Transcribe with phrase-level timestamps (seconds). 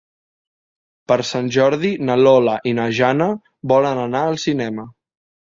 [1.11, 3.29] Per Sant Jordi na Lola i na Jana
[3.73, 4.91] volen anar al cinema.